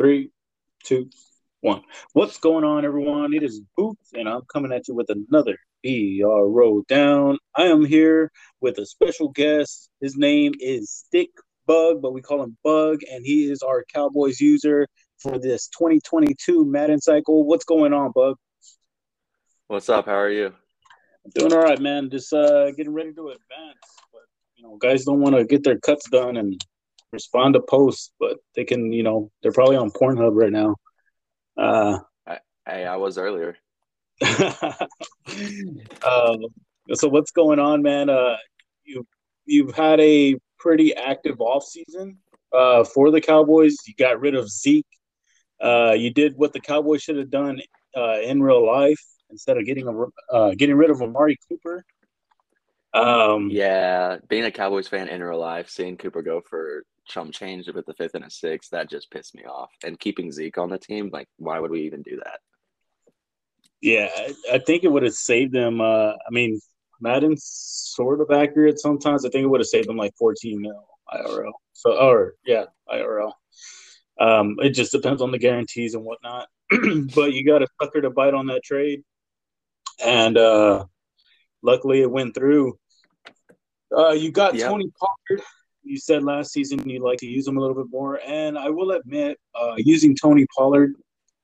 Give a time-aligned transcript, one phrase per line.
[0.00, 0.30] Three,
[0.82, 1.10] two,
[1.60, 1.82] one.
[2.14, 3.34] What's going on, everyone?
[3.34, 7.36] It is Boots, and I'm coming at you with another BRO down.
[7.54, 8.32] I am here
[8.62, 9.90] with a special guest.
[10.00, 11.28] His name is Stick
[11.66, 14.86] Bug, but we call him Bug, and he is our Cowboys user
[15.18, 17.44] for this 2022 Madden cycle.
[17.44, 18.36] What's going on, Bug?
[19.66, 20.06] What's up?
[20.06, 20.46] How are you?
[21.26, 22.08] I'm doing all right, man.
[22.08, 24.22] Just uh, getting ready to advance, but
[24.56, 26.58] you know, guys don't want to get their cuts done and
[27.12, 30.76] respond to posts, but they can, you know, they're probably on Pornhub right now.
[31.56, 33.56] Uh, I, I, I was earlier.
[34.22, 34.86] uh,
[36.94, 38.10] so what's going on, man?
[38.10, 38.36] Uh,
[38.84, 39.06] you
[39.46, 42.18] you've had a pretty active off season
[42.52, 43.76] uh, for the Cowboys.
[43.86, 44.86] You got rid of Zeke.
[45.60, 47.60] Uh, you did what the Cowboys should have done
[47.96, 51.84] uh, in real life instead of getting a uh, getting rid of Amari Cooper.
[52.92, 57.68] Um, yeah, being a Cowboys fan in real life, seeing Cooper go for chump change
[57.68, 59.70] with the fifth and a sixth, that just pissed me off.
[59.84, 62.38] And keeping Zeke on the team, like, why would we even do that?
[63.82, 65.80] Yeah, I, I think it would have saved them.
[65.80, 66.60] Uh, I mean,
[67.00, 69.24] Madden's sort of accurate sometimes.
[69.24, 71.52] I think it would have saved them like 14 mil IRL.
[71.72, 73.32] So, or yeah, IRL.
[74.20, 76.48] Um, it just depends on the guarantees and whatnot.
[77.14, 79.02] but you got a sucker to bite on that trade,
[80.04, 80.84] and uh,
[81.62, 82.78] luckily it went through.
[83.96, 84.68] Uh, you got yep.
[84.68, 85.42] Tony Pollard
[85.90, 88.70] you said last season you'd like to use him a little bit more, and I
[88.70, 90.94] will admit, uh, using Tony Pollard,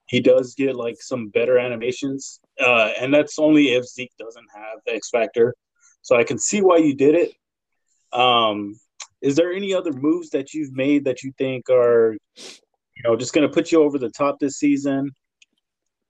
[0.07, 4.79] he does get like some better animations, uh, and that's only if Zeke doesn't have
[4.87, 5.55] the X factor.
[6.03, 8.19] So I can see why you did it.
[8.19, 8.79] Um,
[9.21, 13.33] is there any other moves that you've made that you think are, you know, just
[13.33, 15.11] going to put you over the top this season?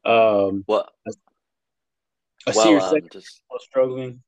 [0.05, 1.11] Um, well, I,
[2.47, 4.23] I well, see your um, second just, struggling.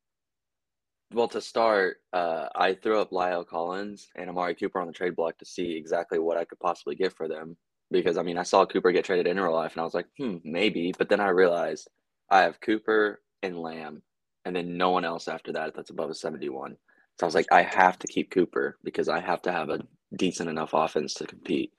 [1.11, 5.15] Well, to start, uh, I threw up La'el Collins and Amari Cooper on the trade
[5.15, 7.57] block to see exactly what I could possibly get for them.
[7.91, 10.05] Because I mean, I saw Cooper get traded in real life, and I was like,
[10.17, 10.93] hmm, maybe.
[10.95, 11.89] But then I realized
[12.29, 14.03] I have Cooper and Lamb,
[14.45, 16.77] and then no one else after that that's above a seventy-one.
[17.19, 19.79] So I was like, I have to keep Cooper because I have to have a
[20.15, 21.73] decent enough offense to compete.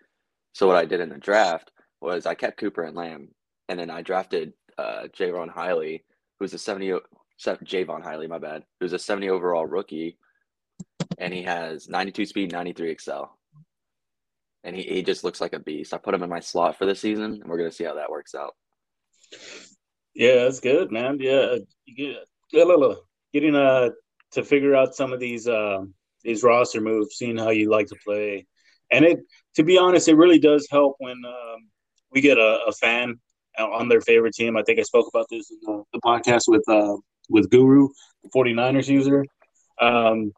[0.54, 1.70] So what I did in the draft
[2.00, 3.28] was I kept Cooper and Lamb,
[3.68, 6.02] and then I drafted uh, Jaivon Heiligh,
[6.41, 6.94] who's a 70,
[7.40, 10.18] Javon Heiligh, my bad, who's a 70 overall rookie,
[11.18, 13.36] and he has 92 speed, 93 excel.
[14.62, 15.94] And he, he just looks like a beast.
[15.94, 18.10] I put him in my slot for the season, and we're to see how that
[18.10, 18.54] works out.
[20.14, 21.18] Yeah, that's good, man.
[21.20, 21.56] Yeah,
[21.96, 22.16] get,
[23.32, 23.90] getting uh,
[24.32, 25.82] to figure out some of these uh,
[26.22, 28.46] these roster moves, seeing how you like to play.
[28.90, 29.20] And it,
[29.54, 31.68] to be honest, it really does help when um,
[32.12, 33.20] we get a, a, fan
[33.58, 34.56] on their favorite team.
[34.56, 36.96] I think I spoke about this in the, the podcast with uh,
[37.30, 37.88] with Guru,
[38.34, 39.24] 49ers user.
[39.80, 40.32] Um,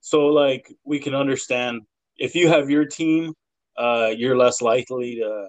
[0.00, 1.82] so like we can understand
[2.18, 3.32] if you have your team,
[3.78, 5.48] uh, you're less likely to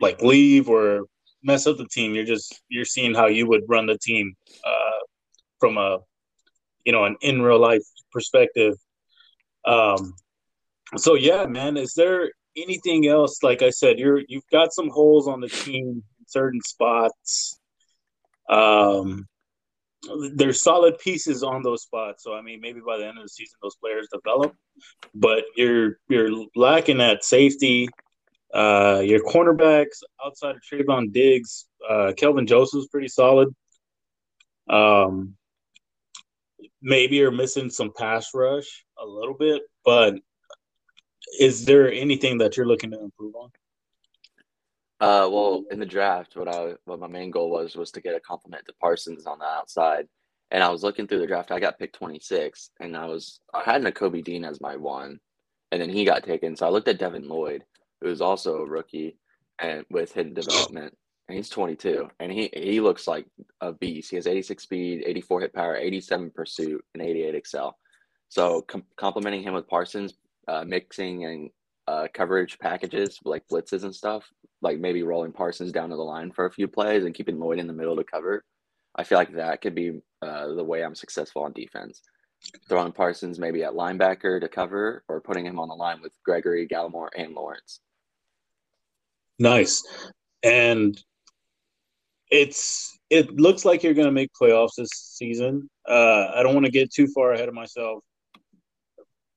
[0.00, 1.06] like leave or
[1.42, 2.14] mess up the team.
[2.14, 4.34] You're just you're seeing how you would run the team
[4.64, 5.04] uh,
[5.60, 5.98] from a
[6.84, 7.82] you know an in real life
[8.12, 8.74] perspective.
[9.64, 10.14] Um,
[10.96, 13.42] so yeah, man, is there anything else?
[13.42, 17.58] Like I said, you're you've got some holes on the team in certain spots.
[18.48, 19.26] Um,
[20.34, 22.24] there's solid pieces on those spots.
[22.24, 24.54] So I mean, maybe by the end of the season, those players develop.
[25.14, 27.88] But you're you're lacking that safety.
[28.52, 33.48] Uh, your cornerbacks outside of Trevon Diggs, uh, Kelvin Joseph's pretty solid.
[34.68, 35.36] Um,
[36.82, 40.18] maybe you're missing some pass rush a little bit, but
[41.40, 43.50] is there anything that you're looking to improve on?
[45.02, 48.14] Uh, well, in the draft, what I what my main goal was was to get
[48.14, 50.06] a compliment to Parsons on the outside,
[50.52, 51.50] and I was looking through the draft.
[51.50, 55.18] I got picked twenty six, and I was I had Nakobe Dean as my one,
[55.72, 56.54] and then he got taken.
[56.54, 57.64] So I looked at Devin Lloyd,
[58.00, 59.16] who's also a rookie,
[59.58, 60.96] and with hidden development,
[61.28, 63.26] and he's twenty two, and he he looks like
[63.60, 64.10] a beast.
[64.10, 67.34] He has eighty six speed, eighty four hit power, eighty seven pursuit, and eighty eight
[67.34, 67.76] excel.
[68.28, 70.14] So com- complimenting him with Parsons,
[70.46, 71.50] uh, mixing and
[71.88, 74.30] uh, coverage packages like blitzes and stuff,
[74.62, 77.58] like maybe rolling Parsons down to the line for a few plays and keeping Lloyd
[77.58, 78.44] in the middle to cover.
[78.94, 82.02] I feel like that could be uh, the way I'm successful on defense.
[82.68, 86.66] Throwing Parsons maybe at linebacker to cover or putting him on the line with Gregory,
[86.66, 87.80] Gallimore, and Lawrence.
[89.38, 89.82] Nice.
[90.42, 91.00] And
[92.30, 95.68] it's it looks like you're going to make playoffs this season.
[95.86, 98.02] Uh, I don't want to get too far ahead of myself,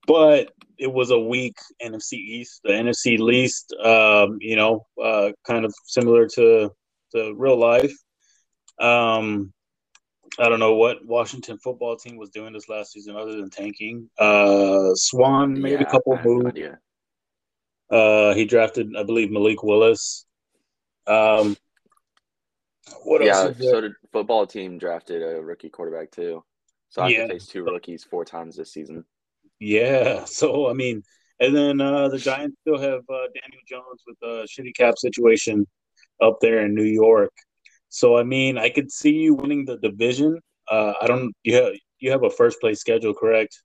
[0.07, 3.73] but it was a weak NFC East, the NFC least.
[3.83, 6.71] Um, you know, uh, kind of similar to
[7.13, 7.93] to real life.
[8.79, 9.53] Um,
[10.37, 14.09] I don't know what Washington football team was doing this last season other than tanking.
[14.19, 16.59] Uh, Swan made yeah, a couple moves.
[17.89, 20.25] Uh, he drafted, I believe, Malik Willis.
[21.07, 21.55] Um,
[23.03, 23.55] what yeah, else?
[23.59, 26.43] Yeah, so did football team drafted a rookie quarterback too.
[26.89, 27.27] So I yeah.
[27.27, 29.05] face two rookies four times this season.
[29.59, 30.25] Yeah.
[30.27, 31.03] So I mean,
[31.39, 35.67] and then uh, the Giants still have uh, Daniel Jones with a shitty cap situation
[36.21, 37.33] up there in New York.
[37.89, 40.39] So I mean, I could see you winning the division.
[40.69, 41.33] Uh, I don't.
[41.43, 43.61] You have you have a first place schedule, correct?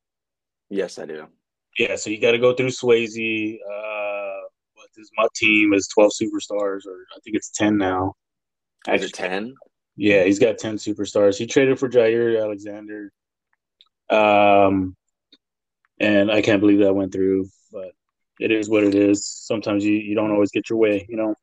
[0.69, 1.27] Yes, I do.
[1.79, 3.55] Yeah, so you got to go through Swayze.
[3.55, 4.41] Uh,
[4.75, 8.15] what is my team is twelve superstars, or I think it's ten now.
[8.87, 9.55] Actually, ten.
[9.97, 11.37] Yeah, he's got ten superstars.
[11.39, 13.13] He traded for Jaire Alexander.
[14.11, 14.97] Um,
[16.01, 17.93] and I can't believe that went through, but
[18.41, 19.27] it is what it is.
[19.27, 21.35] Sometimes you, you don't always get your way, you know.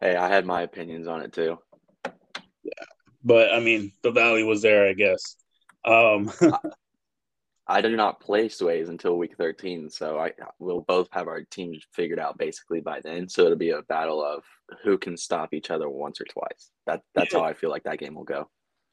[0.00, 1.58] Hey, I had my opinions on it too.
[2.04, 2.84] Yeah,
[3.22, 5.36] but I mean, the value was there, I guess.
[5.84, 6.32] Um,
[7.66, 11.82] I do not play Sways until week 13, so I will both have our teams
[11.92, 13.28] figured out basically by then.
[13.28, 14.44] So it'll be a battle of
[14.82, 16.70] who can stop each other once or twice.
[16.86, 17.40] That that's yeah.
[17.40, 18.50] how I feel like that game will go.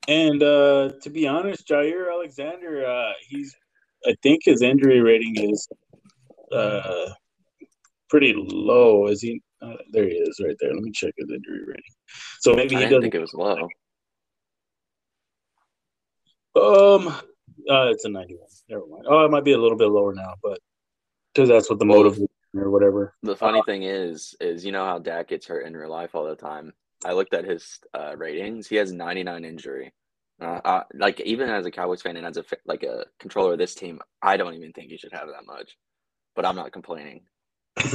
[0.07, 3.55] And uh, to be honest, Jaire Alexander, uh, he's
[4.06, 5.68] I think his injury rating is
[6.51, 7.09] uh,
[8.09, 9.07] pretty low.
[9.07, 9.42] Is he?
[9.62, 10.74] Uh, there he is, right there.
[10.74, 11.83] Let me check his injury rating.
[12.39, 13.68] So maybe he doesn't think it was low.
[16.56, 18.48] Um, uh, it's a 91.
[18.69, 19.06] Never mind.
[19.07, 20.59] Oh, it might be a little bit lower now, but
[21.33, 22.19] because that's what the motive
[22.56, 23.13] or whatever.
[23.24, 26.15] The funny uh, thing is, is you know how Dak gets hurt in real life
[26.15, 26.74] all the time.
[27.06, 28.68] I looked at his uh, ratings.
[28.68, 29.94] He has 99 injury.
[30.41, 33.59] Uh, uh, like even as a Cowboys fan and as a like a controller of
[33.59, 35.77] this team, I don't even think you should have that much.
[36.35, 37.21] But I'm not complaining.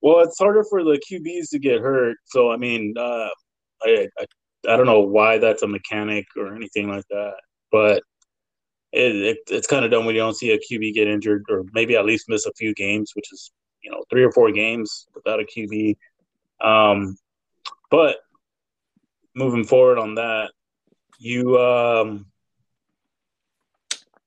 [0.00, 2.16] well, it's harder for the QBs to get hurt.
[2.24, 3.28] So I mean, uh,
[3.82, 4.24] I, I
[4.68, 7.34] I don't know why that's a mechanic or anything like that,
[7.70, 8.02] but
[8.92, 11.64] it, it, it's kind of dumb when you don't see a QB get injured or
[11.74, 13.52] maybe at least miss a few games, which is
[13.82, 15.96] you know three or four games without a QB.
[16.60, 17.18] Um,
[17.90, 18.16] but
[19.34, 20.52] moving forward on that,
[21.18, 22.26] you um,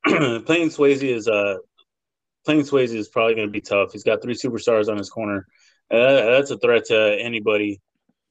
[0.46, 1.56] playing Swayze is uh
[2.46, 3.92] playing Swayze is probably going to be tough.
[3.92, 5.46] He's got three superstars on his corner.
[5.92, 7.82] Uh, that's a threat to anybody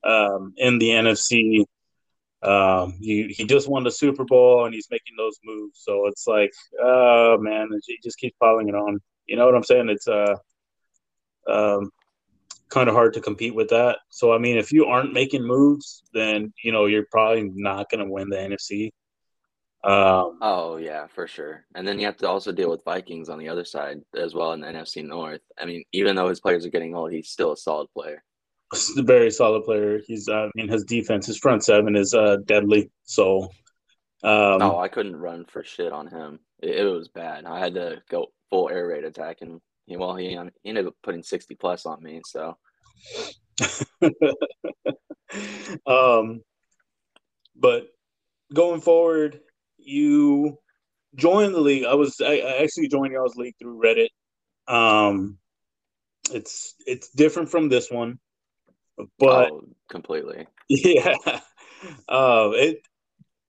[0.04, 1.64] um, in the NFC.
[2.42, 5.80] Um, he, he just won the Super Bowl and he's making those moves.
[5.82, 9.00] So it's like, oh man, he just keeps piling it on.
[9.26, 9.88] You know what I'm saying?
[9.88, 10.36] It's uh,
[11.48, 11.90] um,
[12.68, 13.98] kind of hard to compete with that.
[14.10, 18.04] So I mean, if you aren't making moves, then you know you're probably not going
[18.04, 18.90] to win the NFC.
[19.84, 21.64] Um, oh yeah, for sure.
[21.74, 24.52] And then you have to also deal with Vikings on the other side as well
[24.52, 25.42] in the NFC North.
[25.58, 28.22] I mean, even though his players are getting old, he's still a solid player
[28.96, 30.00] a very solid player.
[30.06, 32.90] He's, uh, I mean, his defense, his front seven is uh, deadly.
[33.04, 33.44] So,
[34.24, 36.40] um, oh, I couldn't run for shit on him.
[36.60, 37.44] It, it, was bad.
[37.44, 40.94] I had to go full air raid attack, and he, well, he, he ended up
[41.02, 42.20] putting sixty plus on me.
[42.26, 42.56] So,
[45.86, 46.42] um,
[47.54, 47.88] but
[48.52, 49.40] going forward,
[49.78, 50.58] you
[51.14, 51.84] joined the league.
[51.84, 54.08] I was I, I actually joined y'all's league through Reddit.
[54.72, 55.38] Um,
[56.32, 58.18] it's it's different from this one
[59.18, 60.46] but oh, completely.
[60.68, 61.14] Yeah.
[62.08, 62.80] Uh, it,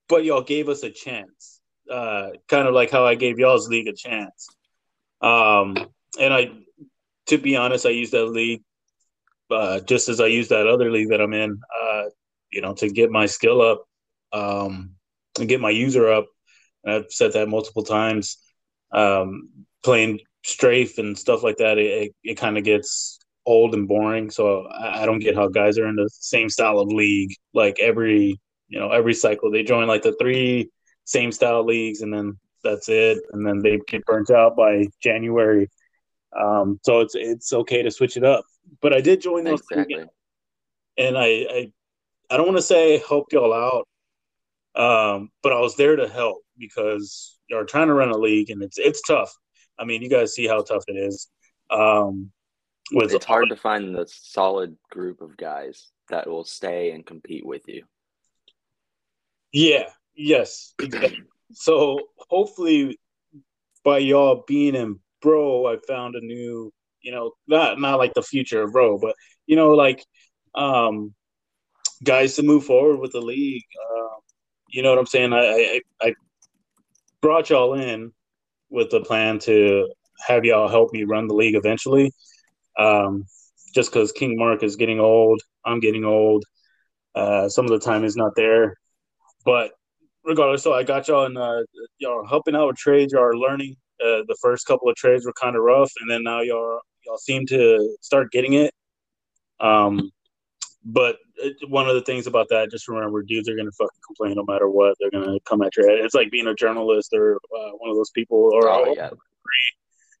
[0.08, 1.60] but y'all gave us a chance.
[1.90, 4.46] Uh, kind of like how I gave y'all's league a chance.
[5.20, 5.76] Um,
[6.18, 6.50] and I,
[7.26, 8.62] to be honest, I use that league
[9.50, 11.60] uh, just as I use that other league that I'm in.
[11.82, 12.04] Uh,
[12.50, 13.84] you know, to get my skill up,
[14.32, 14.94] um,
[15.38, 16.26] and get my user up.
[16.84, 18.38] And I've said that multiple times.
[18.92, 19.50] Um,
[19.84, 24.30] playing strafe and stuff like that, it, it, it kind of gets old and boring.
[24.30, 27.34] So I, I don't get how guys are in the same style of league.
[27.54, 30.70] Like every you know every cycle they join like the three
[31.04, 35.68] same style leagues and then that's it and then they get burnt out by January.
[36.38, 38.44] Um, so it's it's okay to switch it up.
[38.80, 40.04] But I did join those exactly.
[40.96, 41.72] and I, I
[42.30, 43.88] I don't want to say helped y'all out,
[44.80, 48.62] um, but I was there to help because you're trying to run a league and
[48.62, 49.32] it's it's tough.
[49.78, 51.28] I mean, you guys see how tough it is.
[51.70, 52.30] Um,
[52.92, 57.44] with it's hard to find the solid group of guys that will stay and compete
[57.44, 57.84] with you.
[59.52, 59.90] Yeah.
[60.14, 60.74] Yes.
[60.78, 61.22] Exactly.
[61.52, 62.98] so hopefully,
[63.84, 66.72] by y'all being in bro, I found a new,
[67.02, 69.14] you know, not not like the future of bro, but
[69.46, 70.04] you know, like
[70.54, 71.14] um
[72.04, 73.64] guys to move forward with the league.
[73.90, 74.16] Uh,
[74.68, 75.32] you know what I'm saying?
[75.32, 76.14] I, I I
[77.20, 78.12] brought y'all in
[78.70, 79.88] with the plan to
[80.26, 82.12] have y'all help me run the league eventually.
[82.78, 83.24] Um,
[83.74, 86.44] just because King Mark is getting old, I'm getting old.
[87.14, 88.76] Uh, some of the time is not there,
[89.44, 89.72] but
[90.24, 91.62] regardless, so I got y'all and uh,
[91.98, 93.12] y'all helping out with trades.
[93.12, 93.76] Y'all are learning.
[94.02, 97.18] Uh, the first couple of trades were kind of rough, and then now y'all y'all
[97.18, 98.72] seem to start getting it.
[99.60, 100.10] Um,
[100.84, 101.16] but
[101.68, 104.68] one of the things about that, just remember, dudes are gonna fucking complain no matter
[104.68, 104.96] what.
[104.98, 106.04] They're gonna come at your head.
[106.04, 109.10] It's like being a journalist or uh, one of those people, or oh, yeah.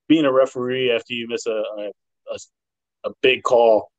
[0.08, 1.90] being a referee after you miss a, a,
[2.32, 2.38] a
[3.04, 3.90] a big call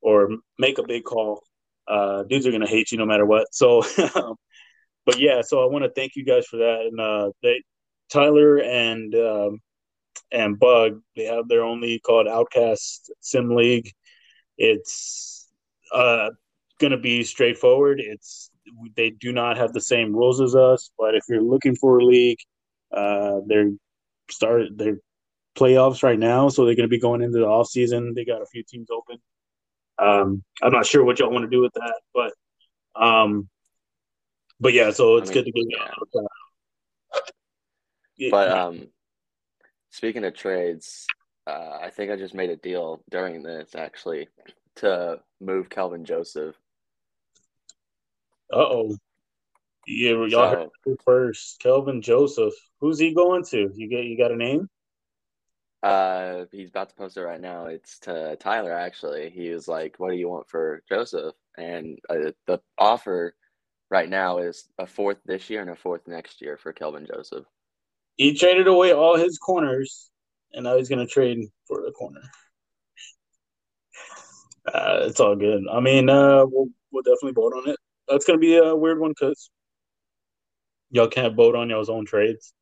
[0.00, 1.42] or make a big call.
[1.88, 3.46] Uh, dudes are gonna hate you no matter what.
[3.52, 3.82] So,
[5.06, 6.88] but yeah, so I want to thank you guys for that.
[6.90, 7.62] And uh, they,
[8.12, 9.60] Tyler and um,
[10.30, 13.90] and Bug, they have their own league called Outcast Sim League.
[14.58, 15.48] It's
[15.92, 16.30] uh,
[16.80, 18.00] gonna be straightforward.
[18.00, 18.50] It's
[18.96, 22.04] they do not have the same rules as us, but if you're looking for a
[22.04, 22.38] league,
[22.92, 23.70] uh, they're
[24.30, 24.98] started they're
[25.56, 28.14] playoffs right now, so they're going to be going into the off season.
[28.14, 29.18] They got a few teams open.
[29.98, 32.32] Um, I'm not sure what y'all want to do with that, but
[33.00, 33.48] um,
[34.60, 36.22] but yeah, so it's I mean, good to get yeah.
[38.30, 38.88] But um,
[39.90, 41.06] speaking of trades,
[41.46, 44.28] uh, I think I just made a deal during this actually
[44.76, 46.56] to move Kelvin Joseph.
[48.52, 48.96] Uh oh.
[49.86, 51.58] Yeah, y'all so, first.
[51.60, 52.54] Kelvin Joseph.
[52.80, 53.70] Who's he going to?
[53.74, 54.68] You get you got a name?
[55.82, 57.66] Uh, he's about to post it right now.
[57.66, 58.72] It's to Tyler.
[58.72, 63.34] Actually, he was like, "What do you want for Joseph?" And uh, the offer
[63.90, 67.44] right now is a fourth this year and a fourth next year for Kelvin Joseph.
[68.16, 70.10] He traded away all his corners,
[70.52, 72.20] and now he's going to trade for the corner.
[74.66, 75.64] Uh, it's all good.
[75.70, 77.76] I mean, uh, we'll we'll definitely vote on it.
[78.08, 79.50] That's going to be a weird one because
[80.90, 82.52] y'all can't vote on y'all's own trades.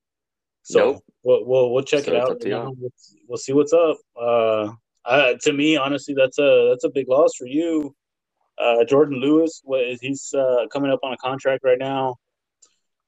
[0.62, 1.04] So nope.
[1.22, 2.38] we'll, we'll, we'll check so it out.
[2.42, 2.92] We'll,
[3.28, 3.98] we'll, see what's up.
[4.18, 4.72] Uh,
[5.04, 7.94] uh, to me, honestly, that's a that's a big loss for you.
[8.58, 12.16] Uh, Jordan Lewis, what is he's uh, coming up on a contract right now.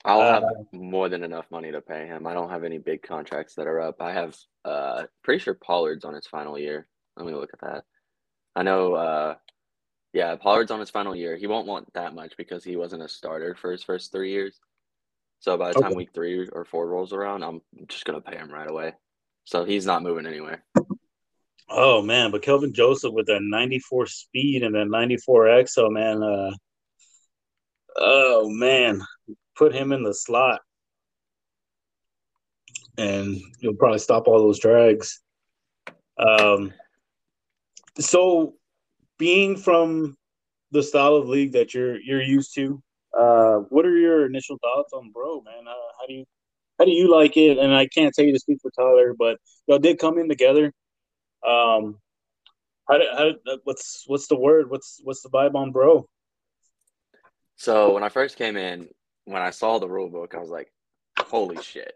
[0.05, 2.27] I'll uh, have more than enough money to pay him.
[2.27, 4.01] I don't have any big contracts that are up.
[4.01, 6.89] I have uh pretty sure Pollard's on his final year.
[7.17, 7.85] Let me look at that.
[8.57, 9.35] I know uh
[10.13, 11.37] yeah, Pollard's on his final year.
[11.37, 14.59] He won't want that much because he wasn't a starter for his first three years.
[15.41, 15.97] So by the time okay.
[15.97, 18.95] week three or four rolls around, I'm just gonna pay him right away.
[19.45, 20.65] So he's not moving anywhere.
[21.69, 26.23] Oh man, but Kelvin Joseph with that 94 speed and that 94 XO, man.
[26.23, 26.51] Uh,
[27.97, 29.01] oh man,
[29.57, 30.61] put him in the slot,
[32.99, 35.21] and you'll probably stop all those drags.
[36.19, 36.73] Um,
[37.99, 38.55] so
[39.19, 40.17] being from
[40.71, 42.83] the style of league that you're you're used to,
[43.19, 45.67] uh, what are your initial thoughts on Bro, man?
[45.67, 46.25] Uh, how do you
[46.79, 47.59] how do you like it?
[47.59, 50.73] And I can't tell you to speak for Tyler, but y'all did come in together.
[51.47, 51.99] Um,
[52.89, 54.71] how, did, how did, what's what's the word?
[54.71, 56.09] What's what's the vibe on Bro?
[57.57, 58.89] So when I first came in,
[59.25, 60.73] when I saw the rule book, I was like,
[61.19, 61.95] "Holy shit!"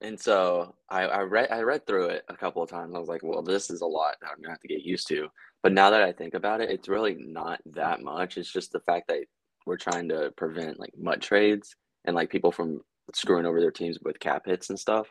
[0.00, 2.94] And so I, I read I read through it a couple of times.
[2.94, 5.28] I was like, "Well, this is a lot I'm gonna have to get used to."
[5.62, 8.36] But now that I think about it, it's really not that much.
[8.36, 9.24] It's just the fact that
[9.66, 11.74] we're trying to prevent like mud trades
[12.04, 12.80] and like people from
[13.14, 15.10] screwing over their teams with cap hits and stuff.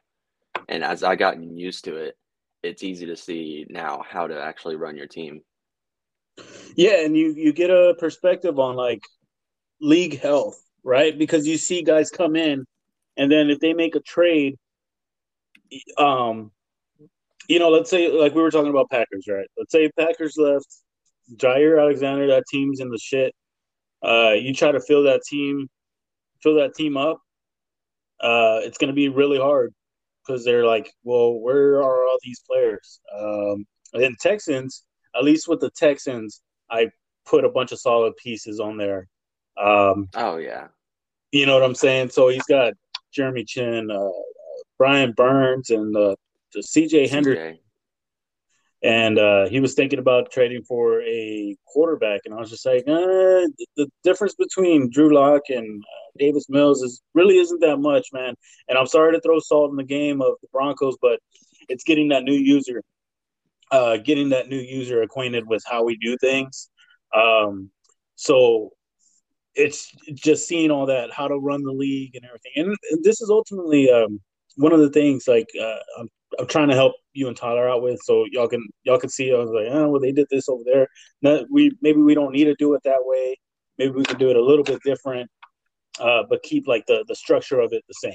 [0.70, 2.18] And as I gotten used to it,
[2.64, 5.42] it's easy to see now how to actually run your team.
[6.76, 9.04] Yeah, and you you get a perspective on like
[9.80, 11.18] league health, right?
[11.18, 12.66] Because you see guys come in
[13.18, 14.56] and then if they make a trade
[15.98, 16.52] um
[17.50, 19.48] you know, let's say like we were talking about Packers, right?
[19.58, 20.68] Let's say Packers left
[21.36, 23.36] Jaire Alexander, that team's in the shit
[24.06, 25.68] uh, you try to fill that team,
[26.42, 27.20] fill that team up.
[28.20, 29.74] Uh, it's to be really hard
[30.26, 33.00] because they're like, well, where are all these players?
[33.18, 34.84] Um, and Texans,
[35.16, 36.90] at least with the Texans, I
[37.26, 39.08] put a bunch of solid pieces on there.
[39.58, 40.68] Um, oh yeah,
[41.32, 42.10] you know what I'm saying.
[42.10, 42.74] So he's got
[43.14, 44.10] Jeremy Chinn, uh,
[44.78, 46.16] Brian Burns, and uh,
[46.56, 47.60] CJ Henderson
[48.86, 52.84] and uh, he was thinking about trading for a quarterback, and I was just like,
[52.88, 58.10] uh, the difference between Drew Lock and uh, Davis Mills is really isn't that much,
[58.14, 58.36] man.
[58.68, 61.20] And I'm sorry to throw salt in the game of the Broncos, but
[61.68, 62.84] it's getting that new user,
[63.72, 66.70] uh, getting that new user acquainted with how we do things.
[67.12, 67.72] Um,
[68.16, 68.74] so
[69.56, 72.52] it's just seeing all that, how to run the league and everything.
[72.56, 74.20] And, and this is ultimately um,
[74.58, 75.28] one of the things.
[75.28, 76.10] Like uh, I'm
[76.40, 79.34] I'm trying to help you and Tyler out with, so y'all can y'all can see.
[79.34, 80.88] I was like, oh, well, they did this over there.
[81.22, 83.38] No, we maybe we don't need to do it that way.
[83.78, 85.30] Maybe we can do it a little bit different,
[86.00, 88.14] uh, but keep like the the structure of it the same.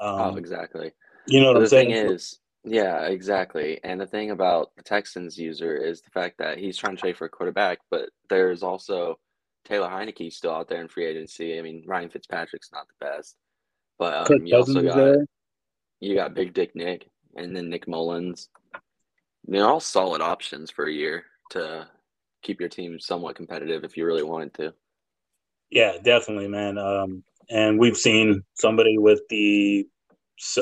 [0.00, 0.92] Um, oh, exactly.
[1.26, 1.90] You know what the I'm saying?
[1.90, 3.80] Thing is, yeah, exactly.
[3.84, 7.16] And the thing about the Texans user is the fact that he's trying to trade
[7.16, 9.18] for a quarterback, but there's also
[9.64, 11.58] Taylor Heinicke still out there in free agency.
[11.58, 13.36] I mean, Ryan Fitzpatrick's not the best,
[13.98, 15.16] but um, you also got
[16.00, 18.48] you got Big Dick Nick and then Nick Mullens.
[19.44, 21.88] they're all solid options for a year to
[22.42, 24.74] keep your team somewhat competitive if you really wanted to.
[25.70, 26.78] Yeah, definitely, man.
[26.78, 29.86] Um, and we've seen somebody with the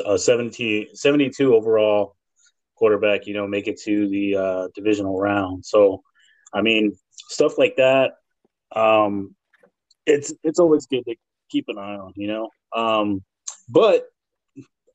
[0.05, 2.15] uh, 70, 72 overall
[2.75, 5.65] quarterback, you know, make it to the uh, divisional round.
[5.65, 6.03] So,
[6.53, 8.11] I mean, stuff like that.
[8.75, 9.35] Um,
[10.05, 11.15] it's it's always good to
[11.49, 12.49] keep an eye on, you know.
[12.75, 13.23] Um,
[13.69, 14.07] but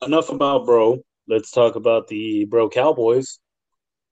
[0.05, 0.99] enough about bro.
[1.27, 3.39] Let's talk about the bro Cowboys.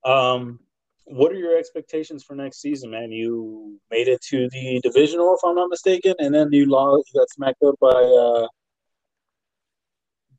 [0.06, 0.60] Um,
[1.06, 3.12] what are your expectations for next season, man?
[3.12, 7.12] You made it to the divisional, if I'm not mistaken, and then you lost.
[7.14, 8.48] You got smacked up by uh,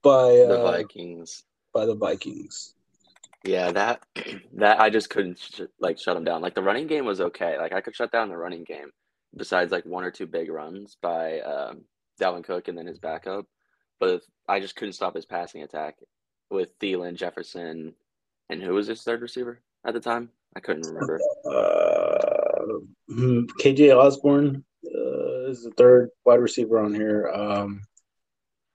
[0.02, 1.44] by The uh, Vikings.
[1.72, 2.74] by the Vikings.
[3.44, 4.02] Yeah, that
[4.54, 6.42] that I just couldn't sh like shut them down.
[6.42, 7.58] Like the running game was okay.
[7.58, 8.90] Like I could shut down the running game,
[9.36, 11.82] besides like one or two big runs by um,
[12.20, 13.46] Dalvin Cook and then his backup.
[13.98, 15.96] But I just couldn't stop his passing attack
[16.50, 17.94] with Thielen, Jefferson,
[18.50, 20.30] and who was his third receiver at the time?
[20.54, 21.18] I couldn't remember.
[21.46, 27.30] Uh, hmm, KJ Osborne uh, is the third wide receiver on here.
[27.34, 27.82] Um,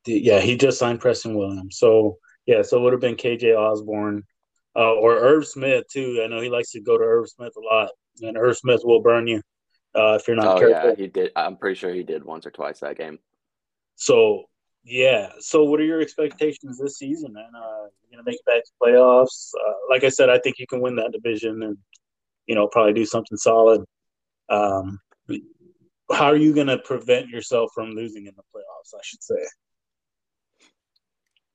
[0.05, 1.77] the, yeah, he just signed Preston Williams.
[1.77, 4.23] So yeah, so it would have been KJ Osborne
[4.75, 6.21] uh, or Irv Smith too.
[6.23, 7.89] I know he likes to go to Irv Smith a lot,
[8.21, 9.41] and Irv Smith will burn you
[9.97, 10.89] uh, if you're not Oh careful.
[10.89, 11.31] yeah, he did.
[11.35, 13.19] I'm pretty sure he did once or twice that game.
[13.95, 14.43] So
[14.83, 17.49] yeah, so what are your expectations this season, man?
[17.55, 19.51] Uh, you're gonna make it back to playoffs.
[19.55, 21.77] Uh, like I said, I think you can win that division, and
[22.45, 23.83] you know probably do something solid.
[24.49, 24.99] Um,
[26.11, 28.93] how are you gonna prevent yourself from losing in the playoffs?
[28.95, 29.35] I should say.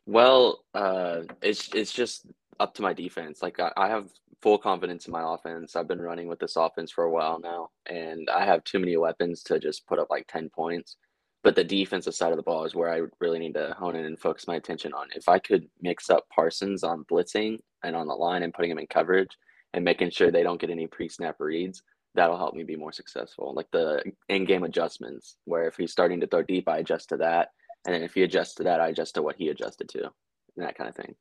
[0.05, 2.27] Well, uh, it's it's just
[2.63, 3.43] up to my defense.
[3.43, 4.09] Like I, I have
[4.41, 5.75] full confidence in my offense.
[5.75, 8.97] I've been running with this offense for a while now, and I have too many
[8.97, 10.97] weapons to just put up like 10 points.
[11.43, 14.05] But the defensive side of the ball is where I really need to hone in
[14.05, 15.09] and focus my attention on.
[15.17, 18.79] If I could mix up Parsons on blitzing and on the line and putting him
[18.79, 19.37] in coverage
[19.75, 21.83] and making sure they don't get any pre-snap reads,
[22.15, 23.55] that'll help me be more successful.
[23.55, 27.49] Like the in-game adjustments, where if he's starting to throw deep, I adjust to that,
[27.85, 30.65] and then if he adjusts to that, I adjust to what he adjusted to, and
[30.65, 31.17] that kind of thing.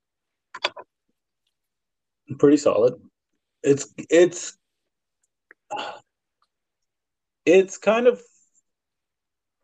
[2.40, 2.94] Pretty solid.
[3.64, 4.58] It's it's
[7.46, 8.22] it's kind of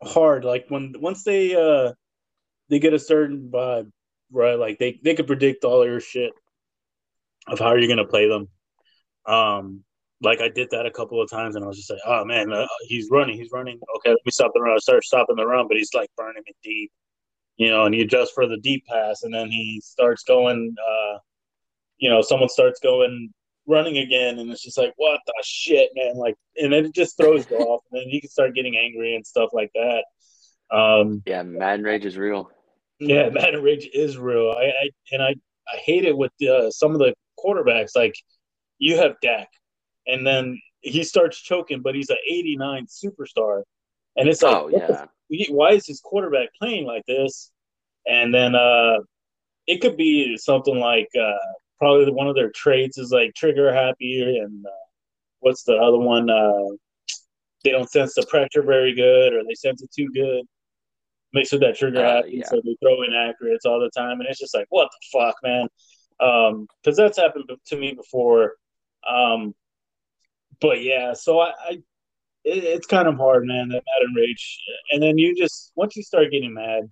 [0.02, 0.44] hard.
[0.44, 1.92] Like when once they uh
[2.70, 3.90] they get a certain vibe,
[4.32, 4.58] right?
[4.58, 6.32] Like they they could predict all your shit
[7.46, 8.48] of how you're gonna play them.
[9.26, 9.84] Um,
[10.22, 12.52] like I did that a couple of times, and I was just like, oh man,
[12.52, 13.80] uh, he's running, he's running.
[13.98, 14.74] Okay, let me stop the run.
[14.74, 16.90] I start stopping the run, but he's like burning it deep,
[17.56, 17.86] you know.
[17.86, 20.74] And he adjust for the deep pass, and then he starts going.
[20.78, 21.18] uh
[21.98, 23.32] you know, someone starts going
[23.66, 26.16] running again, and it's just like, what the shit, man!
[26.16, 29.14] Like, and then it just throws you off, and then you can start getting angry
[29.14, 30.04] and stuff like that.
[30.76, 32.50] Um, Yeah, Madden Rage is real.
[32.98, 34.50] yeah, Madden Rage is real.
[34.56, 35.34] I, I and I
[35.72, 37.90] I hate it with uh, some of the quarterbacks.
[37.94, 38.14] Like,
[38.78, 39.48] you have Dak,
[40.06, 43.62] and then he starts choking, but he's an '89 superstar,
[44.16, 45.06] and it's like, Oh yeah,
[45.50, 47.50] why is his quarterback playing like this?
[48.06, 48.98] And then uh,
[49.66, 51.36] it could be something like uh,
[51.78, 54.70] probably one of their traits is like trigger happy, and uh,
[55.40, 56.28] what's the other one?
[56.30, 56.76] Uh,
[57.64, 60.44] they don't sense the pressure very good, or they sense it too good.
[61.32, 62.46] Mixed with that trigger uh, happy, yeah.
[62.46, 65.68] so they throw inaccurates all the time, and it's just like, what the fuck, man?
[66.18, 68.54] Because that's happened to me before.
[69.08, 69.54] Um,
[70.60, 71.70] but yeah, so I, I
[72.44, 73.68] it, it's kind of hard, man.
[73.68, 74.60] That Madden rage,
[74.90, 76.90] and then you just once you start getting mad,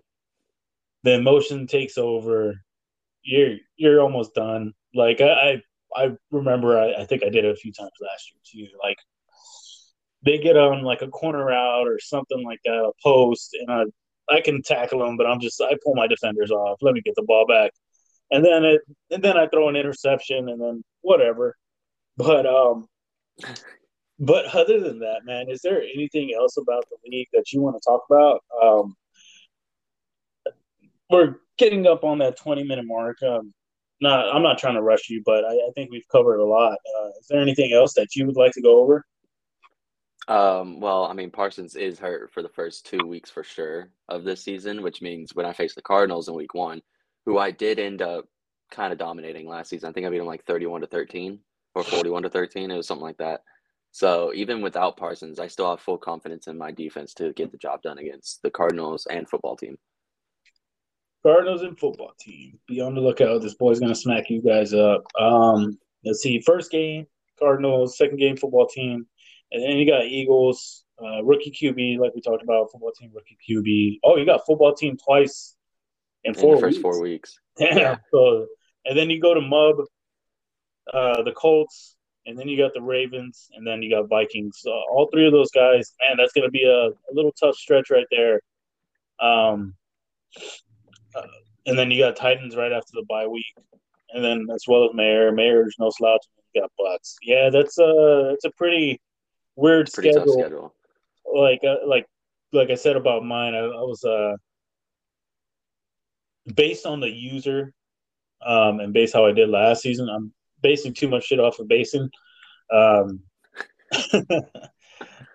[1.03, 2.63] the emotion takes over.
[3.27, 4.73] You're you're almost done.
[4.95, 5.63] Like I I,
[5.97, 8.73] I remember I, I think I did it a few times last year too.
[8.83, 8.99] Like
[10.25, 13.85] they get on like a corner route or something like that, a post, and I
[14.35, 16.79] I can tackle them, but I'm just I pull my defenders off.
[16.83, 17.73] Let me get the ball back,
[18.31, 21.57] and then it and then I throw an interception, and then whatever.
[22.17, 22.87] But um,
[24.19, 27.77] but other than that, man, is there anything else about the league that you want
[27.77, 28.43] to talk about?
[28.63, 28.97] Um,
[31.11, 33.23] we're getting up on that 20 minute mark.
[33.23, 33.53] Um,
[34.01, 36.73] not, I'm not trying to rush you, but I, I think we've covered a lot.
[36.73, 39.05] Uh, is there anything else that you would like to go over?
[40.29, 44.25] Um, well, I mean, Parsons is hurt for the first two weeks for sure of
[44.25, 46.83] this season, which means when I face the Cardinals in week one,
[47.25, 48.27] who I did end up
[48.71, 49.89] kind of dominating last season.
[49.89, 51.39] I think I beat them like 31 to 13
[51.75, 52.71] or 41 to 13.
[52.71, 53.43] It was something like that.
[53.93, 57.59] So even without Parsons, I still have full confidence in my defense to get the
[57.59, 59.79] job done against the Cardinals and football team.
[61.27, 62.57] Cardinals and football team.
[62.69, 63.43] Be on the lookout.
[63.43, 65.03] This boy's gonna smack you guys up.
[65.19, 66.41] Um, let's see.
[66.41, 67.99] First game, Cardinals.
[67.99, 69.07] Second game, football team.
[69.51, 73.37] And then you got Eagles, uh, rookie QB, like we talked about, football team, rookie
[73.49, 73.99] QB.
[74.05, 75.57] Oh, you got football team twice
[76.23, 76.83] in In four the first weeks.
[76.83, 77.41] four weeks.
[77.59, 77.77] Damn.
[77.77, 77.97] Yeah.
[78.13, 78.47] So,
[78.85, 79.77] and then you go to Mub,
[80.95, 84.59] uh, the Colts, and then you got the Ravens, and then you got Vikings.
[84.61, 87.57] So all three of those guys, man, that's going to be a, a, little tough
[87.57, 88.41] stretch right there.
[89.21, 89.75] Um,
[91.17, 91.27] uh,
[91.67, 93.45] and then you got Titans right after the bye week,
[94.11, 95.33] and then as well as Mayor.
[95.33, 96.25] Mayor's no slouch.
[96.55, 97.17] You got Bucks.
[97.23, 99.01] Yeah, that's a that's a pretty
[99.57, 100.33] weird pretty schedule.
[100.33, 100.75] schedule.
[101.35, 102.07] Like uh, like
[102.53, 104.37] like I said about mine, I, I was uh
[106.55, 107.73] based on the user
[108.45, 110.09] um, and based how I did last season.
[110.09, 112.09] I'm basing too much shit off of basing.
[112.73, 113.21] Um,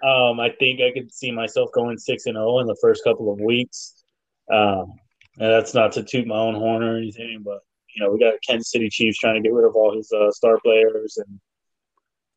[0.03, 3.03] um, I think I could see myself going six and zero oh in the first
[3.03, 4.03] couple of weeks.
[4.51, 4.93] Um,
[5.39, 7.59] and that's not to toot my own horn or anything, but
[7.95, 10.31] you know we got Kansas City Chiefs trying to get rid of all his uh,
[10.31, 11.39] star players, and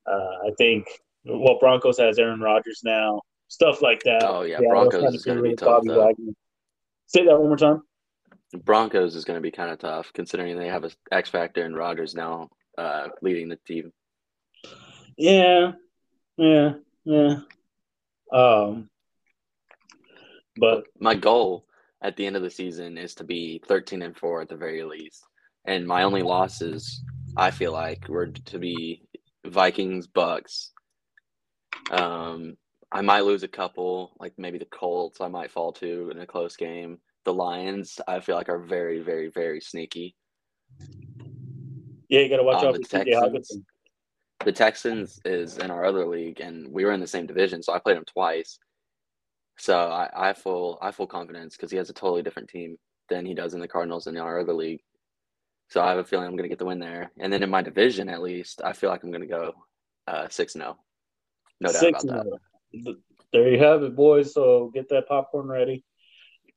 [0.06, 0.86] uh, I think
[1.24, 4.22] well Broncos has Aaron Rodgers now, stuff like that.
[4.24, 5.82] Oh yeah, yeah Broncos is going to be tough.
[7.06, 7.82] Say that one more time.
[8.64, 11.76] Broncos is going to be kind of tough considering they have a X factor and
[11.76, 13.92] Rodgers now uh, leading the team.
[15.16, 15.72] Yeah,
[16.36, 17.36] yeah, yeah.
[18.32, 18.88] Um,
[20.56, 21.66] but my goal
[22.04, 24.84] at the end of the season is to be 13 and 4 at the very
[24.84, 25.24] least.
[25.66, 27.02] And my only losses,
[27.36, 29.02] I feel like, were to be
[29.46, 30.72] Vikings, Bucks.
[31.90, 32.56] Um,
[32.92, 35.22] I might lose a couple, like maybe the Colts.
[35.22, 36.98] I might fall to in a close game.
[37.24, 40.14] The Lions, I feel like, are very, very, very sneaky.
[42.10, 43.58] Yeah, you got to watch um, out the Texans.
[44.44, 47.72] The Texans is in our other league, and we were in the same division, so
[47.72, 48.58] I played them twice.
[49.56, 52.76] So I, I full I full confidence because he has a totally different team
[53.08, 54.80] than he does in the Cardinals in our other league.
[55.70, 57.10] So I have a feeling I'm going to get the win there.
[57.18, 59.52] And then in my division, at least, I feel like I'm going to go
[60.06, 60.76] uh, six zero.
[61.60, 62.26] No doubt six about
[62.72, 62.96] that.
[63.32, 64.34] There you have it, boys.
[64.34, 65.84] So get that popcorn ready,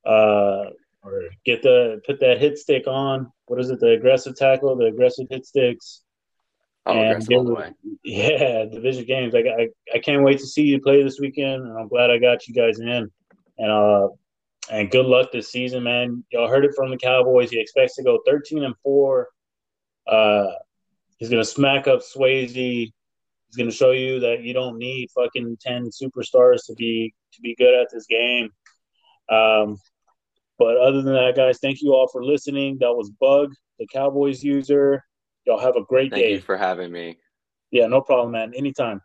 [0.05, 0.65] uh,
[1.03, 3.31] or get the put that hit stick on.
[3.45, 3.79] What is it?
[3.79, 6.03] The aggressive tackle, the aggressive hit sticks.
[6.87, 7.73] Oh, and way.
[8.03, 9.35] Yeah, division games.
[9.35, 12.17] I, I I can't wait to see you play this weekend, and I'm glad I
[12.17, 13.11] got you guys in.
[13.57, 14.07] And uh,
[14.71, 16.23] and good luck this season, man.
[16.31, 17.51] Y'all heard it from the Cowboys.
[17.51, 19.27] He expects to go 13 and four.
[20.07, 20.47] Uh,
[21.17, 22.51] he's gonna smack up Swayze.
[22.51, 22.91] He's
[23.57, 27.77] gonna show you that you don't need fucking 10 superstars to be to be good
[27.79, 28.49] at this game.
[29.29, 29.77] Um,
[30.57, 32.77] but other than that, guys, thank you all for listening.
[32.79, 35.03] That was Bug, the Cowboys user.
[35.47, 36.29] Y'all have a great Thank day.
[36.29, 37.17] Thank you for having me.
[37.71, 38.53] Yeah, no problem, man.
[38.53, 39.01] Anytime.